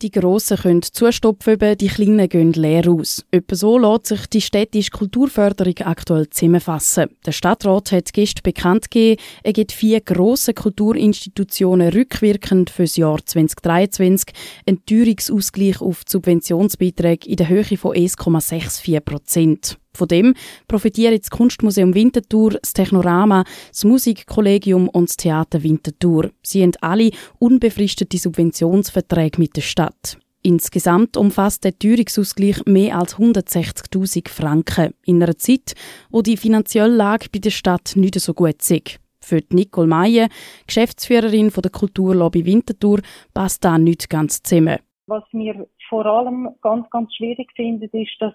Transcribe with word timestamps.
Die 0.00 0.12
Grossen 0.12 0.58
können 0.58 0.82
zustopfen, 0.82 1.58
die 1.76 1.88
Kleinen 1.88 2.28
gehen 2.28 2.52
leer 2.52 2.88
aus. 2.88 3.24
Etwa 3.32 3.56
so 3.56 3.78
lässt 3.78 4.06
sich 4.06 4.28
die 4.28 4.40
städtische 4.40 4.92
Kulturförderung 4.92 5.76
aktuell 5.78 6.30
zusammenfassen. 6.30 7.08
Der 7.26 7.32
Stadtrat 7.32 7.90
hat 7.90 8.12
gestern 8.12 8.44
bekannt 8.44 8.92
gegeben, 8.92 9.20
er 9.42 9.52
gibt 9.52 9.72
vier 9.72 10.00
grosse 10.00 10.54
Kulturinstitutionen 10.54 11.92
rückwirkend 11.92 12.70
für 12.70 12.84
das 12.84 12.96
Jahr 12.96 13.18
2023 13.26 14.32
einen 14.66 14.86
Teuerungsausgleich 14.86 15.80
auf 15.80 16.02
Subventionsbeiträge 16.08 17.28
in 17.28 17.36
der 17.36 17.48
Höhe 17.48 17.64
von 17.76 17.96
1,64 17.96 19.00
Prozent. 19.00 19.78
Von 19.98 20.06
dem 20.06 20.34
profitieren 20.68 21.18
das 21.18 21.28
Kunstmuseum 21.28 21.92
Winterthur, 21.92 22.50
das 22.50 22.72
Technorama, 22.72 23.42
das 23.70 23.84
Musikkollegium 23.84 24.88
und 24.88 25.08
das 25.08 25.16
Theater 25.16 25.64
Winterthur. 25.64 26.30
Sie 26.40 26.62
haben 26.62 26.74
alle 26.80 27.10
unbefristete 27.40 28.16
Subventionsverträge 28.16 29.40
mit 29.40 29.56
der 29.56 29.62
Stadt. 29.62 30.18
Insgesamt 30.42 31.16
umfasst 31.16 31.64
der 31.64 31.76
Teuerungsausgleich 31.76 32.64
mehr 32.66 32.96
als 32.96 33.16
160.000 33.16 34.28
Franken 34.28 34.94
in 35.04 35.20
einer 35.20 35.36
Zeit, 35.36 35.74
wo 36.10 36.22
die 36.22 36.36
finanzielle 36.36 36.94
Lage 36.94 37.26
bei 37.32 37.40
der 37.40 37.50
Stadt 37.50 37.94
nicht 37.96 38.14
so 38.20 38.34
gut 38.34 38.70
ist. 38.70 39.00
Für 39.20 39.40
Nicole 39.50 39.88
Meyer, 39.88 40.28
Geschäftsführerin 40.68 41.50
der 41.50 41.72
Kulturlobby 41.72 42.46
Winterthur, 42.46 43.00
passt 43.34 43.64
da 43.64 43.78
nicht 43.78 44.08
ganz 44.08 44.44
zusammen. 44.44 44.78
Was 45.08 45.24
wir 45.32 45.66
vor 45.88 46.06
allem 46.06 46.50
ganz, 46.62 46.88
ganz 46.90 47.12
schwierig 47.16 47.50
finden, 47.56 47.88
ist, 47.92 48.16
dass 48.20 48.34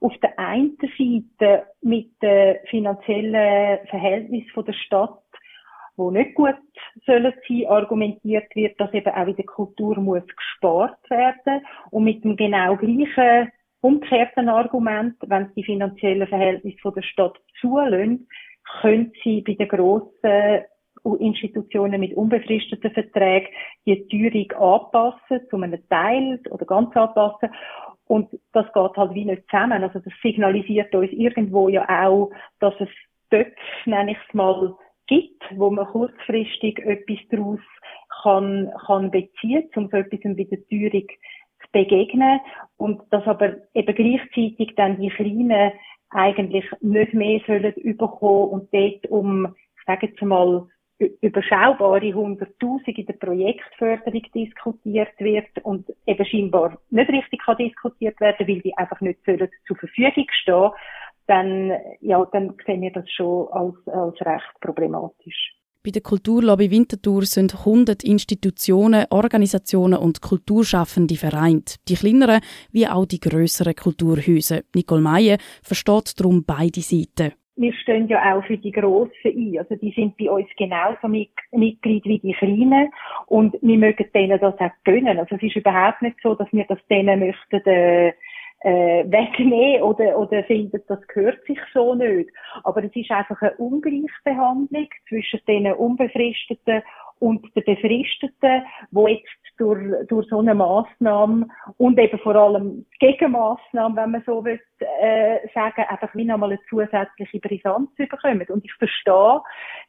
auf 0.00 0.16
der 0.18 0.38
einen 0.38 0.76
Seite 0.80 1.66
mit 1.80 2.10
den 2.22 2.56
finanziellen 2.68 3.86
Verhältnissen 3.88 4.64
der 4.64 4.72
Stadt, 4.72 5.22
wo 5.96 6.10
nicht 6.10 6.34
gut 6.34 6.54
sollen 7.04 7.34
sein, 7.48 7.66
argumentiert 7.66 8.54
wird, 8.54 8.80
dass 8.80 8.92
eben 8.94 9.12
auch 9.12 9.26
in 9.26 9.36
der 9.36 9.44
Kultur 9.44 9.98
muss 9.98 10.22
gespart 10.26 11.10
werden. 11.10 11.64
Und 11.90 12.04
mit 12.04 12.22
dem 12.22 12.36
genau 12.36 12.76
gleichen 12.76 13.50
umgekehrten 13.80 14.48
Argument, 14.48 15.16
wenn 15.26 15.52
die 15.54 15.64
finanziellen 15.64 16.28
Verhältnisse 16.28 16.92
der 16.94 17.02
Stadt 17.02 17.36
zulassen, 17.60 18.28
können 18.80 19.12
sie 19.24 19.40
bei 19.40 19.54
den 19.54 19.68
grossen 19.68 20.64
Institutionen 21.18 22.00
mit 22.00 22.14
unbefristeten 22.14 22.90
Verträgen 22.92 23.48
die 23.86 24.06
Teuerung 24.08 24.52
anpassen, 24.52 25.48
zu 25.48 25.56
einem 25.56 25.88
Teil 25.88 26.40
oder 26.50 26.66
ganz 26.66 26.94
anpassen 26.96 27.50
und 28.08 28.30
das 28.52 28.66
geht 28.72 28.96
halt 28.96 29.14
wie 29.14 29.24
nicht 29.24 29.44
zusammen. 29.50 29.82
Also 29.82 30.00
das 30.00 30.12
signalisiert 30.22 30.94
uns 30.94 31.12
irgendwo 31.12 31.68
ja 31.68 31.86
auch, 32.06 32.30
dass 32.58 32.74
es 32.80 32.88
Töpfe, 33.30 33.54
nenne 33.84 34.12
ich 34.12 34.18
es 34.26 34.34
mal, 34.34 34.74
gibt, 35.06 35.42
wo 35.54 35.70
man 35.70 35.86
kurzfristig 35.86 36.78
etwas 36.80 37.18
daraus 37.30 37.60
kann, 38.22 38.70
kann 38.86 39.10
beziehen, 39.10 39.68
um 39.76 39.88
so 39.90 39.98
etwas 39.98 40.20
mit 40.24 40.50
der 40.50 40.66
Teuerung 40.68 41.06
zu 41.08 41.68
begegnen. 41.72 42.40
Und 42.76 43.02
dass 43.10 43.26
aber 43.26 43.56
eben 43.74 43.94
gleichzeitig 43.94 44.74
dann 44.76 45.00
die 45.00 45.10
Kleinen 45.10 45.72
eigentlich 46.10 46.64
nicht 46.80 47.12
mehr 47.12 47.40
sollen 47.46 47.74
überkommen 47.74 48.48
und 48.48 48.72
dort 48.72 49.06
um, 49.08 49.54
ich 49.76 49.84
sage 49.86 50.06
jetzt 50.06 50.22
mal, 50.22 50.66
überschaubare 50.98 52.12
Hunderttausend 52.12 52.98
in 52.98 53.06
der 53.06 53.12
Projektförderung 53.14 54.22
diskutiert 54.34 55.18
wird 55.18 55.46
und 55.62 55.86
eben 56.06 56.26
scheinbar 56.26 56.78
nicht 56.90 57.10
richtig 57.10 57.40
kann 57.44 57.56
diskutiert 57.56 58.20
werden, 58.20 58.48
weil 58.48 58.60
die 58.60 58.76
einfach 58.76 59.00
nicht 59.00 59.20
zur 59.24 59.76
Verfügung 59.76 60.26
stehen, 60.42 60.70
dann, 61.26 61.72
ja, 62.00 62.24
dann 62.32 62.54
sehen 62.66 62.82
wir 62.82 62.92
das 62.92 63.08
schon 63.10 63.48
als, 63.52 63.76
als 63.86 64.20
recht 64.22 64.60
problematisch. 64.60 65.54
Bei 65.84 65.92
der 65.92 66.02
Kulturlobby 66.02 66.70
Winterthur 66.70 67.22
sind 67.24 67.54
100 67.54 68.02
Institutionen, 68.02 69.06
Organisationen 69.10 69.98
und 69.98 70.20
Kulturschaffende 70.20 71.14
vereint. 71.14 71.76
Die 71.88 71.94
kleineren 71.94 72.40
wie 72.72 72.88
auch 72.88 73.06
die 73.06 73.20
grösseren 73.20 73.76
Kulturhäuser. 73.76 74.62
Nicole 74.74 75.00
Meyer 75.00 75.38
versteht 75.62 76.18
darum 76.18 76.44
beide 76.44 76.80
Seiten 76.80 77.32
wir 77.58 77.72
stehen 77.74 78.08
ja 78.08 78.34
auch 78.34 78.44
für 78.44 78.56
die 78.56 78.70
Grossen 78.70 79.12
ein. 79.24 79.58
Also 79.58 79.74
die 79.76 79.92
sind 79.92 80.16
bei 80.16 80.30
uns 80.30 80.48
genauso 80.56 81.08
Mitglied 81.08 82.04
wie 82.04 82.18
die 82.18 82.32
Kleinen 82.32 82.90
und 83.26 83.56
wir 83.60 83.78
mögen 83.78 84.06
denen 84.14 84.38
das 84.38 84.58
auch 84.58 84.70
gönnen. 84.84 85.18
Also 85.18 85.36
es 85.36 85.42
ist 85.42 85.56
überhaupt 85.56 86.02
nicht 86.02 86.16
so, 86.22 86.34
dass 86.34 86.48
wir 86.52 86.64
das 86.64 86.78
denen 86.88 87.20
möchten 87.20 87.64
äh, 87.66 88.12
äh, 88.60 89.04
wegnehmen 89.08 89.82
oder, 89.82 90.18
oder 90.18 90.42
finden, 90.44 90.82
das 90.88 91.06
gehört 91.08 91.44
sich 91.46 91.58
so 91.72 91.94
nicht. 91.94 92.30
Aber 92.64 92.82
es 92.82 92.94
ist 92.94 93.10
einfach 93.10 93.40
eine 93.42 93.54
Ungleichbehandlung 93.56 94.88
zwischen 95.08 95.40
den 95.46 95.72
unbefristeten 95.72 96.82
und 97.20 97.44
den 97.54 97.64
befristeten, 97.64 98.62
wo 98.90 99.08
jetzt 99.08 99.26
durch, 99.58 100.06
durch 100.08 100.28
so 100.28 100.38
eine 100.38 100.54
Massnahme 100.54 101.46
und 101.76 101.98
eben 101.98 102.18
vor 102.20 102.34
allem 102.36 102.86
Gegenmaßnahme, 103.00 103.96
wenn 103.96 104.10
man 104.12 104.22
so 104.24 104.44
will, 104.44 104.60
äh, 105.00 105.38
sagen, 105.54 105.84
einfach 105.88 106.14
wie 106.14 106.24
nochmal 106.24 106.50
eine 106.50 106.60
zusätzliche 106.68 107.40
Brisanz 107.40 107.90
bekommen. 107.96 108.46
Und 108.48 108.64
ich 108.64 108.74
verstehe 108.74 109.40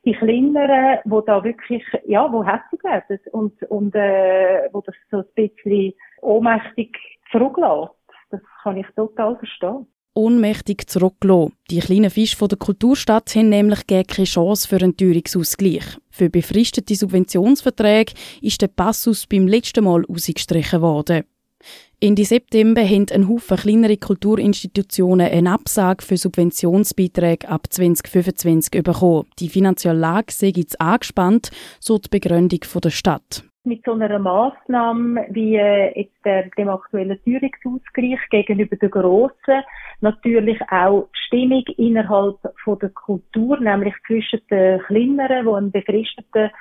die 0.06 0.14
Kleineren, 0.14 1.00
die 1.06 1.26
da 1.26 1.44
wirklich, 1.44 1.84
ja, 2.06 2.32
wo 2.32 2.44
hässlich 2.44 2.84
werden 2.84 3.20
und, 3.32 3.62
und 3.64 3.96
äh, 3.96 4.70
wo 4.72 4.82
das 4.82 4.96
so 5.12 5.18
ein 5.18 5.26
bisschen 5.36 5.94
ohnmächtig 6.22 6.98
zurücklässt. 7.32 7.94
Das 8.32 8.42
kann 8.64 8.78
ich 8.78 8.88
total 8.96 9.38
verstehen 9.38 9.88
ohnmächtig 10.20 10.88
zurückgelassen. 10.88 11.54
Die 11.72 11.80
kleinen 11.80 12.10
Fische 12.10 12.48
der 12.48 12.58
Kulturstadt 12.58 13.36
haben 13.36 13.50
nämlich 13.50 13.88
keine 13.88 14.04
Chance 14.26 14.68
für 14.68 14.78
einen 14.78 14.96
Teuerungsausgleich. 14.96 15.84
Für 16.10 16.30
befristete 16.30 16.96
Subventionsverträge 16.96 18.14
ist 18.42 18.62
der 18.62 18.68
Passus 18.68 19.26
beim 19.26 19.48
letzten 19.48 19.86
Mal 19.86 20.06
ausgestrichen 20.06 20.82
worden. 20.82 21.24
Ende 22.02 22.24
September 22.24 22.82
haben 22.82 23.08
ein 23.12 23.28
Haufen 23.28 23.58
kleinere 23.58 23.98
Kulturinstitutionen 23.98 25.30
eine 25.30 25.52
Absage 25.52 26.06
für 26.06 26.16
Subventionsbeiträge 26.16 27.50
ab 27.50 27.68
2025 27.70 28.84
bekommen. 28.84 29.26
Die 29.40 29.50
finanzielle 29.50 30.00
Lage 30.00 30.32
sei 30.32 30.54
jetzt 30.56 30.80
angespannt, 30.80 31.52
so 31.82 31.98
die 31.98 32.08
Begründung 32.10 32.62
der 32.82 32.90
Stadt 32.90 33.44
mit 33.64 33.84
so 33.86 33.94
einer 33.94 34.20
Massnahme 34.20 35.28
wie 35.30 35.56
äh, 35.56 36.00
jetzt 36.00 36.26
der, 36.26 36.50
dem 36.58 36.70
aktuellen 36.70 37.20
Teuerungsausgleich 37.24 38.20
gegenüber 38.30 38.76
den 38.78 38.90
Grossen. 38.90 39.64
Natürlich 40.02 40.60
auch 40.72 41.10
die 41.14 41.20
Stimmung 41.28 41.64
innerhalb 41.78 42.38
von 42.64 42.80
der 42.80 42.90
Kultur, 42.90 43.60
nämlich 43.60 43.94
zwischen 44.08 44.40
den 44.50 44.80
Kleineren, 44.82 45.46
die 45.46 45.54
einen 45.54 45.72
befristeten 45.72 46.52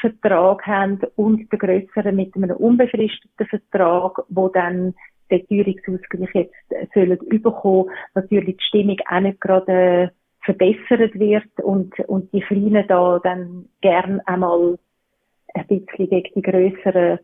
Vertrag 0.00 0.66
haben, 0.66 1.00
und 1.16 1.50
den 1.52 1.58
Grösseren 1.58 2.16
mit 2.16 2.34
einem 2.34 2.56
unbefristeten 2.56 3.46
Vertrag, 3.46 4.24
wo 4.28 4.48
dann 4.48 4.94
der 5.30 5.46
Teuerungsausgleich 5.46 6.30
jetzt 6.34 6.94
sollen 6.94 7.18
überkommen, 7.18 7.90
natürlich 8.14 8.56
die 8.56 8.64
Stimmung 8.64 8.98
auch 9.08 9.20
nicht 9.20 9.40
gerade 9.40 9.72
äh, 9.72 10.08
verbessert 10.44 11.18
wird 11.18 11.60
und, 11.62 11.98
und 12.08 12.32
die 12.32 12.40
Kleinen 12.40 12.86
da 12.86 13.18
dann 13.18 13.66
gern 13.80 14.20
einmal 14.26 14.78
ein 15.56 15.66
bisschen 15.66 16.08
gegen 16.08 16.34
die 16.34 16.42
grösseren 16.42 17.18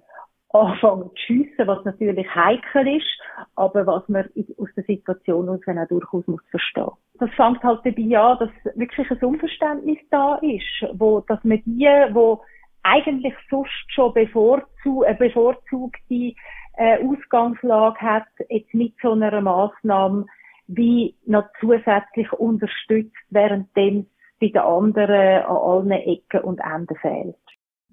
anfangen 0.52 1.08
zu 1.10 1.16
schiessen, 1.16 1.66
was 1.66 1.84
natürlich 1.84 2.26
heikel 2.34 2.96
ist, 2.96 3.20
aber 3.56 3.86
was 3.86 4.06
man 4.08 4.28
aus 4.58 4.68
der 4.76 4.84
Situation 4.84 5.48
aus 5.48 5.60
auch 5.66 5.88
durchaus 5.88 6.26
muss 6.26 6.42
verstehen. 6.50 6.90
Das 7.14 7.30
fängt 7.30 7.62
halt 7.62 7.80
dabei 7.84 8.18
an, 8.18 8.38
dass 8.38 8.76
wirklich 8.76 9.10
ein 9.10 9.18
Unverständnis 9.18 9.98
da 10.10 10.36
ist, 10.36 10.86
wo, 10.94 11.20
dass 11.20 11.42
man 11.44 11.62
die, 11.64 11.86
wo 12.12 12.42
eigentlich 12.82 13.34
sonst 13.48 13.70
schon 13.88 14.12
bevorzu 14.12 15.04
eine 15.04 15.14
bevorzugte 15.14 16.34
äh, 16.76 16.98
Ausgangslage 17.04 18.00
hat, 18.00 18.26
jetzt 18.48 18.74
mit 18.74 18.94
so 19.00 19.12
einer 19.12 19.40
Maßnahme 19.40 20.26
wie 20.66 21.14
noch 21.26 21.44
zusätzlich 21.60 22.30
unterstützt, 22.32 23.16
während 23.30 23.74
dem 23.76 24.06
bei 24.40 24.48
den 24.48 24.58
anderen 24.58 25.44
an 25.44 25.56
allen 25.56 25.90
Ecken 25.92 26.40
und 26.40 26.58
Enden 26.58 26.96
fehlt. 26.96 27.36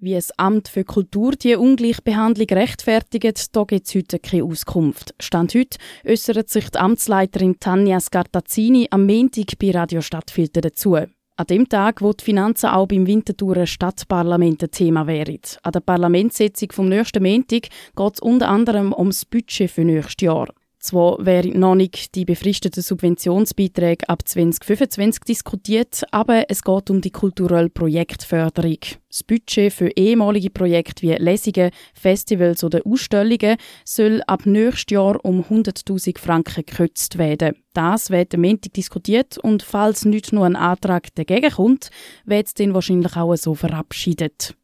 Wie 0.02 0.14
das 0.14 0.30
Amt 0.38 0.68
für 0.68 0.82
Kultur 0.82 1.32
die 1.32 1.56
Ungleichbehandlung 1.56 2.46
rechtfertigt, 2.48 3.54
da 3.54 3.64
gibt 3.64 3.86
es 3.86 3.94
heute 3.94 4.18
keine 4.18 4.44
Auskunft. 4.44 5.14
Stand 5.20 5.54
heute 5.54 5.76
äußert 6.06 6.48
sich 6.48 6.70
die 6.70 6.78
Amtsleiterin 6.78 7.60
Tanja 7.60 8.00
Scartazzini 8.00 8.88
am 8.90 9.04
Montag 9.04 9.58
bei 9.58 9.72
Radio 9.72 10.00
Stadtfilter 10.00 10.62
dazu. 10.62 10.94
An 10.94 11.46
dem 11.50 11.68
Tag, 11.68 12.00
wo 12.00 12.14
die 12.14 12.24
Finanzen 12.24 12.70
auch 12.70 12.88
beim 12.88 13.06
Winterthurer 13.06 13.66
Stadtparlament 13.66 14.62
ein 14.62 14.70
Thema 14.70 15.06
wären. 15.06 15.40
An 15.62 15.72
der 15.72 15.80
Parlamentssitzung 15.80 16.72
vom 16.72 16.88
nächsten 16.88 17.22
Montag 17.22 17.68
geht 17.94 18.14
es 18.14 18.20
unter 18.20 18.48
anderem 18.48 18.94
ums 18.94 19.26
Budget 19.26 19.70
für 19.70 19.84
nächstes 19.84 20.24
Jahr. 20.24 20.48
Zwar 20.80 21.24
wären 21.26 21.60
noch 21.60 21.74
nicht 21.74 22.14
die 22.14 22.24
befristeten 22.24 22.82
Subventionsbeiträge 22.82 24.08
ab 24.08 24.26
2025 24.26 25.24
diskutiert, 25.24 26.04
aber 26.10 26.46
es 26.48 26.62
geht 26.62 26.88
um 26.88 27.02
die 27.02 27.10
kulturelle 27.10 27.68
Projektförderung. 27.68 28.78
Das 29.10 29.22
Budget 29.22 29.74
für 29.74 29.90
ehemalige 29.90 30.48
Projekte 30.48 31.02
wie 31.02 31.12
Lesungen, 31.16 31.70
Festivals 31.92 32.64
oder 32.64 32.80
Ausstellungen 32.86 33.58
soll 33.84 34.22
ab 34.26 34.46
nächstes 34.46 34.94
Jahr 34.94 35.22
um 35.22 35.42
100.000 35.42 36.18
Franken 36.18 36.64
gekürzt 36.64 37.18
werden. 37.18 37.56
Das 37.74 38.08
wird 38.08 38.34
am 38.34 38.40
Montag 38.40 38.72
diskutiert 38.72 39.36
und 39.36 39.62
falls 39.62 40.06
nicht 40.06 40.32
nur 40.32 40.46
ein 40.46 40.56
Antrag 40.56 41.14
dagegen 41.14 41.50
kommt, 41.50 41.90
wird 42.24 42.46
es 42.46 42.54
dann 42.54 42.72
wahrscheinlich 42.72 43.16
auch 43.16 43.36
so 43.36 43.54
verabschiedet. 43.54 44.54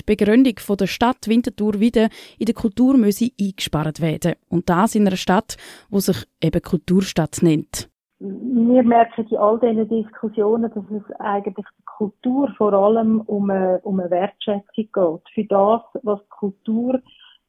Die 0.00 0.16
Begründung 0.16 0.54
von 0.58 0.76
der 0.76 0.86
Stadt 0.86 1.28
Winterthur 1.28 1.80
wieder 1.80 2.08
in 2.38 2.46
der 2.46 2.54
Kultur 2.54 2.96
müsse 2.96 3.30
eingespart 3.40 4.00
werden. 4.00 4.34
Und 4.48 4.68
das 4.68 4.94
in 4.94 5.06
einer 5.06 5.16
Stadt, 5.16 5.56
wo 5.90 5.98
sich 5.98 6.24
eben 6.40 6.62
Kulturstadt 6.62 7.38
nennt. 7.42 7.88
Wir 8.18 8.82
merken 8.82 9.26
in 9.30 9.36
all 9.38 9.58
diesen 9.60 9.88
Diskussionen, 9.88 10.70
dass 10.74 10.84
es 10.90 11.20
eigentlich 11.20 11.66
die 11.78 11.84
Kultur 11.84 12.52
vor 12.58 12.72
allem 12.72 13.20
um 13.22 13.50
eine, 13.50 13.80
um 13.82 13.98
eine 13.98 14.10
Wertschätzung 14.10 14.64
geht. 14.74 15.22
Für 15.34 15.44
das, 15.48 15.82
was 16.02 16.20
die 16.20 16.28
Kultur 16.28 17.00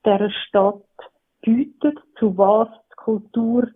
der 0.06 0.30
Stadt 0.48 0.84
bietet, 1.42 1.98
zu 2.18 2.38
was 2.38 2.70
die 2.92 2.96
Kultur 2.96 3.68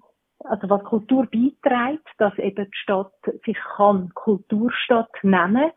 also 0.47 0.69
was 0.69 0.83
Kultur 0.83 1.27
beiträgt, 1.27 2.07
dass 2.17 2.37
eben 2.37 2.65
die 2.65 2.77
Stadt 2.77 3.11
sich 3.45 3.57
kann 3.75 4.11
Kulturstadt 4.13 5.11
nennen. 5.23 5.71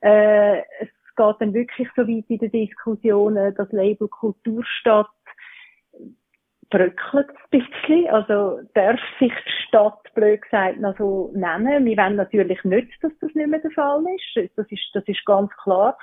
Äh, 0.00 0.58
es 0.80 0.88
geht 1.16 1.36
dann 1.40 1.54
wirklich 1.54 1.88
so 1.96 2.02
weit 2.02 2.24
in 2.28 2.38
der 2.38 2.48
Diskussion, 2.48 3.34
das 3.34 3.72
Label 3.72 4.08
Kulturstadt 4.08 5.08
bröckelt 6.70 7.28
ein 7.30 7.60
bisschen. 7.60 8.08
Also 8.08 8.60
darf 8.74 9.00
sich 9.18 9.32
die 9.32 9.66
Stadt, 9.68 10.02
blöd 10.14 10.42
gesagt, 10.42 10.80
noch 10.80 10.96
so 10.98 11.30
nennen. 11.34 11.84
Wir 11.84 11.96
wollen 11.96 12.16
natürlich 12.16 12.62
nicht, 12.64 12.92
dass 13.02 13.12
das 13.20 13.34
nicht 13.34 13.48
mehr 13.48 13.60
der 13.60 13.70
Fall 13.72 14.04
ist. 14.34 14.50
Das 14.56 14.66
ist, 14.70 14.90
das 14.92 15.04
ist 15.06 15.24
ganz 15.24 15.50
klar. 15.62 15.96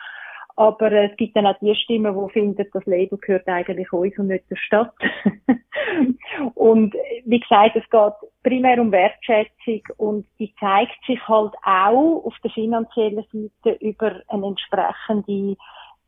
Aber 0.56 0.92
es 0.92 1.16
gibt 1.18 1.36
dann 1.36 1.48
auch 1.48 1.58
die 1.62 1.74
Stimmen, 1.76 2.14
die 2.14 2.34
finden, 2.34 2.66
das 2.72 2.86
Label 2.86 3.18
gehört 3.18 3.48
eigentlich 3.48 3.92
uns 3.92 4.18
und 4.20 4.28
nicht 4.28 4.50
der 4.52 4.56
Stadt. 4.56 4.94
und 6.54 6.94
wie 7.26 7.40
gesagt, 7.40 7.76
es 7.76 7.90
geht 7.90 8.14
primär 8.44 8.80
um 8.80 8.92
Wertschätzung 8.92 9.82
und 9.98 10.28
die 10.38 10.54
zeigt 10.60 11.04
sich 11.08 11.20
halt 11.28 11.54
auch 11.64 12.26
auf 12.26 12.36
der 12.44 12.52
finanziellen 12.52 13.26
Seite 13.32 13.84
über 13.84 14.22
eine 14.28 14.48
entsprechende 14.48 15.58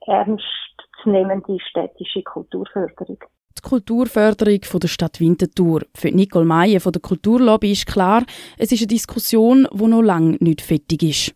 ernstzunehmende 0.05 1.57
städtische 1.67 2.21
Kulturförderung. 2.21 3.17
Die 3.57 3.61
Kulturförderung 3.61 4.59
von 4.63 4.79
der 4.81 4.89
Stadt 4.89 5.19
Winterthur. 5.19 5.81
Für 5.95 6.09
Nicole 6.09 6.45
Meyer 6.45 6.81
von 6.81 6.91
der 6.91 7.01
Kulturlobby 7.01 7.71
ist 7.71 7.87
klar, 7.87 8.23
es 8.57 8.71
ist 8.71 8.81
eine 8.81 8.87
Diskussion, 8.87 9.67
die 9.73 9.87
noch 9.87 10.01
lange 10.01 10.37
nicht 10.39 10.61
fertig 10.61 11.01
ist. 11.01 11.31